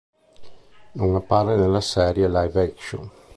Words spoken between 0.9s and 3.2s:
Non appare nella serie live-action.